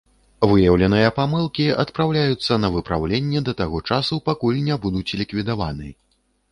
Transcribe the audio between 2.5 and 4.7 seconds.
на выпраўленне да таго часу, пакуль